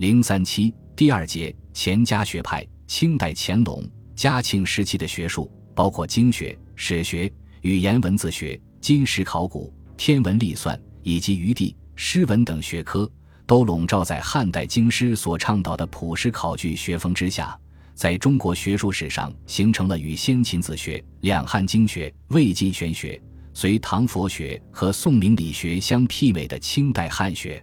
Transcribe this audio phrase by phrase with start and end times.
[0.00, 7.30] 零三七第二节钱家学派，清代乾隆、嘉庆时期的学术，包括经学、史学、
[7.60, 13.06] 语言文字学、金石考古、天文历算以及余地、诗文等学科，
[13.44, 17.54] 都笼罩在汉代经师所倡导的朴实考据学风之下，
[17.94, 23.20] 在中国学术史上形成了与先秦子学、两汉经学、魏晋玄学、
[23.52, 27.62] 隋唐佛学和宋明理学相媲美的清代汉学。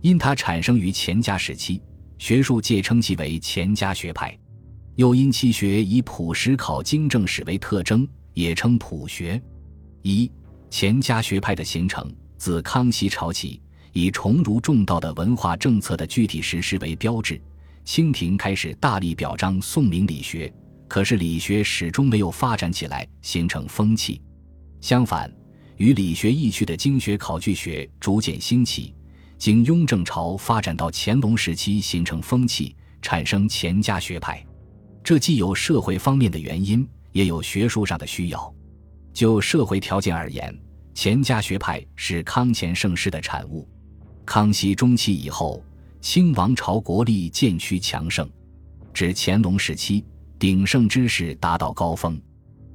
[0.00, 1.80] 因它产生于钱家时期，
[2.18, 4.30] 学术界称其为钱家学派；
[4.96, 9.40] 又因其学以朴实考经正史为特征，也称朴学。
[10.02, 10.30] 一
[10.70, 13.60] 钱家学派的形成，自康熙朝起，
[13.92, 17.40] 以崇儒重道的文化政策的具体实施为标志。
[17.84, 20.52] 清廷开始大力表彰宋明理学，
[20.86, 24.20] 可是理学始终没有发展起来，形成风气。
[24.80, 25.32] 相反，
[25.78, 28.94] 与理学异趣的经学考据学逐渐兴起。
[29.38, 34.44] 经雍正朝发展到乾隆时期，形成风气，产生钱家学派。
[35.04, 38.54] 这既有社会方面的原因，也有学术上的需要。
[39.12, 40.52] 就社会条件而言，
[40.92, 43.66] 钱家学派是康乾盛世的产物。
[44.26, 45.62] 康熙中期以后，
[46.00, 48.28] 清王朝国力渐趋强盛，
[48.92, 50.04] 至乾隆时期，
[50.36, 52.20] 鼎盛之势达到高峰。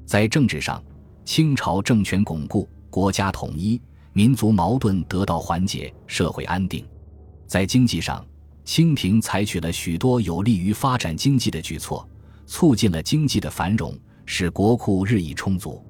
[0.05, 0.81] 在政治上，
[1.25, 3.81] 清朝政权巩固，国家统一。
[4.13, 6.85] 民族矛盾得到缓解，社会安定。
[7.47, 8.25] 在经济上，
[8.63, 12.07] 清廷采取了许多有利于发展经济的举措，
[12.45, 15.83] 促进了经济的繁荣，使国库日益充足。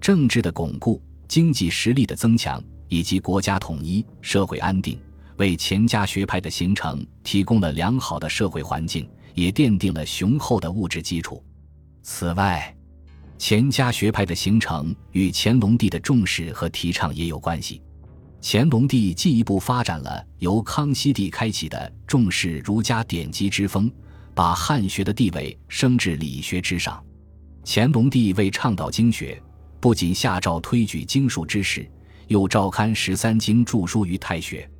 [0.00, 4.98] 政治的巩固、经济实力的增强以及国家统一、社会安定，
[5.36, 11.42] 为钱家学派的形成提供了良好的社会环境，也奠定了雄厚的物质基础。
[12.02, 12.74] 此外，
[13.40, 17.80] 钱家学派的形成与乾隆帝的重视和提倡也有关系。
[18.42, 23.90] 乾隆帝进一步发展了由康熙帝开启的重视儒家典籍之风，
[24.34, 27.02] 把汉学的地位升至理学之上。
[27.64, 29.42] 乾隆帝为倡导经学，
[29.80, 31.90] 不仅下诏推举经术之士，
[32.26, 34.70] 又召刊十三经著书于太学，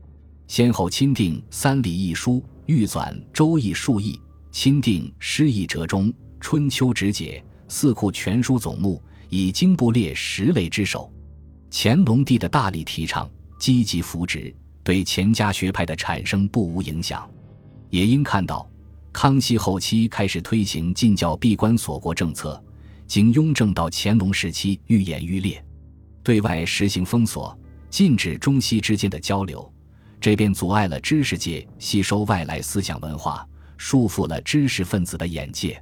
[0.49, 2.33] 先后钦定《三礼一书》
[2.67, 4.21] 《御纂周易数义》，
[4.53, 6.09] 钦定《诗义折中》
[6.41, 7.43] 《春秋直解》。
[7.71, 11.09] 四库全书总目以经部列十类之首，
[11.71, 17.31] 乾隆帝的大力提倡、积极扶植，对钱家学派的产生不无影响。
[17.89, 18.69] 也应看到，
[19.13, 22.61] 康熙后期开始推行禁教闭关锁国政策，
[23.07, 25.65] 经雍正到乾隆时期愈演愈烈，
[26.25, 27.57] 对外实行封锁，
[27.89, 29.73] 禁止中西之间的交流，
[30.21, 35.81] 这便阻碍了知识界吸收外来思想文化，束缚了知识分子的眼界。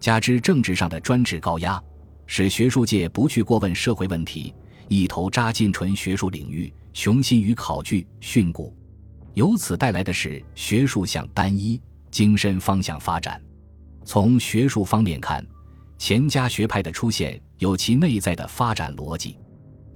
[0.00, 1.82] 加之政治上的专制高压，
[2.26, 4.54] 使学术界不去过问社会问题，
[4.88, 8.72] 一头扎进纯学术领域，雄心于考据训诂，
[9.34, 13.40] 由此带来的是学术向单一、精深方向发展。
[14.04, 15.44] 从学术方面看，
[15.98, 19.36] 钱家学派的出现有其内在的发展逻辑。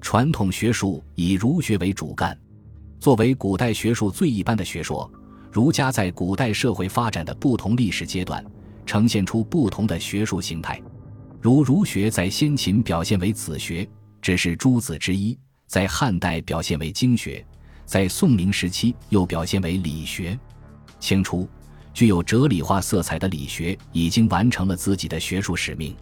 [0.00, 2.36] 传统学术以儒学为主干，
[2.98, 5.10] 作为古代学术最一般的学说，
[5.50, 8.44] 儒家在古代社会发展的不同历史阶段。
[8.84, 10.80] 呈现出不同的学术形态，
[11.40, 13.88] 如儒学在先秦表现为子学，
[14.20, 17.44] 只是诸子之一；在汉代表现为经学，
[17.84, 20.38] 在宋明时期又表现为理学。
[21.00, 21.48] 清初，
[21.94, 25.96] 具有哲理化色彩的理学已经完成了自己的学术使命。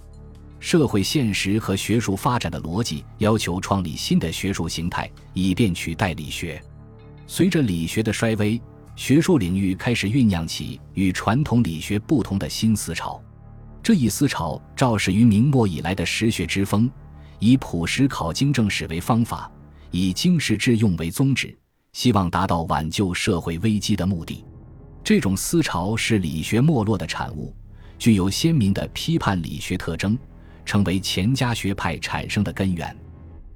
[0.59, 6.63] 社会现实和学术发展的逻辑要求创立新的学术形态，以便取代理学。
[7.27, 8.61] 随着理学的衰微。
[9.01, 13.19] 学术领域开始酝酿起与传统理学不同的新思潮，
[13.83, 16.89] 这一思潮肇始于明末以来的实学之风，
[17.39, 19.51] 以朴实考经正史为方法，
[19.91, 21.59] 以经世致用为宗旨，
[21.95, 24.45] 希望达到挽救社会危机的目的。
[25.03, 27.57] 这种思潮是理学没落的产物，
[27.99, 30.17] 具有鲜明的批判理学特征，
[30.67, 32.95] 成为钱家学派产生的根源。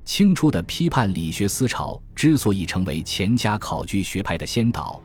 [0.07, 4.99] 清初的批判理学思潮之所以成为钱家考据学派的先导。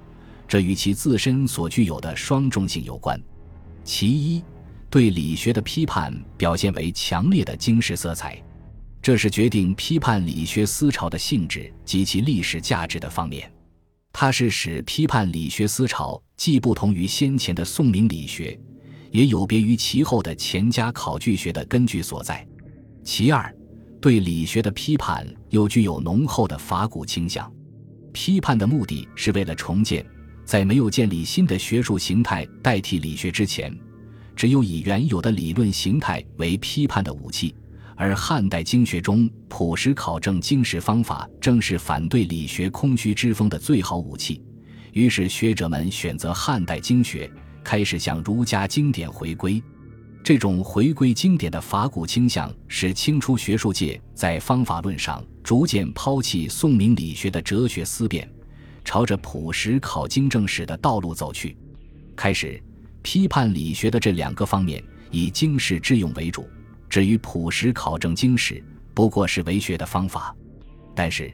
[0.49, 3.21] 这与其自身所具有的双重性有关。
[3.83, 4.43] 其一，
[4.89, 8.43] 对理学的批判表现为强烈的经世色彩，
[8.99, 13.49] 这是决定批判理学思潮的性质及其历史价值的方面。
[14.11, 18.59] 它是使批判理学思潮既不同于先前的宋明理学，
[19.11, 22.43] 也有别于其后的钱家考据学的根据所在。
[23.03, 23.55] 其二，
[24.01, 27.51] 对理学的批判又具有浓厚的法古倾向，
[28.11, 30.03] 批判的目的是为了重建。
[30.49, 33.71] 在没有建立新的学术形态代替理学之前，
[34.35, 37.53] 只有以原有的理论形态为批判的武器。
[37.95, 44.41] 而汉代经学中朴实考证经史方法，正是反对理学空虚之风的最好武器。
[44.91, 47.31] 于是学者们选择汉代经学，
[47.63, 49.61] 开始向儒家经典回归。
[50.23, 58.27] 这种回归经典的法古倾向，使清初学术界在方法论上逐渐抛弃宋明理学的哲学思辨，
[58.89, 61.55] 朝着朴实考经正史的道路走去。
[62.15, 62.59] 开始
[63.03, 66.49] 批判理学的这两个方面，以经世致用为主。
[66.89, 68.63] 至于朴实考证经史，
[68.95, 70.35] 不过是为学的方法。
[70.95, 71.31] 但是，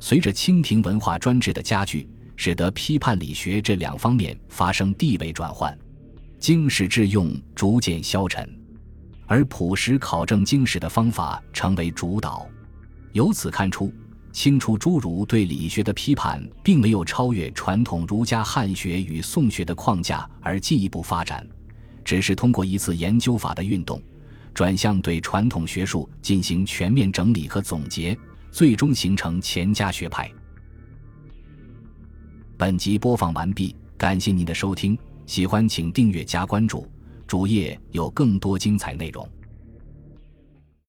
[0.00, 5.78] 随着清廷文化专制的加剧，使得批判理学这两方面发生地位转换。
[6.40, 8.52] 经史致用逐渐消沉，
[9.28, 12.44] 而朴实考证经史的方法成为主导。
[13.12, 13.94] 由此看出，
[14.36, 21.44] 清初诸儒对理学的批判，并没有超越传统儒家汉学与宋学的框架而进一步发展，
[22.04, 23.98] 只是通过一次研究法的运动，
[24.52, 28.14] 转向对传统学术进行全面整理和总结，
[28.50, 30.30] 最终形成钱家学派。
[32.58, 34.98] 本集播放完毕，感谢您的收听。
[35.24, 36.86] 喜欢请订阅加关注，
[37.26, 39.26] 主页有更多精彩内容。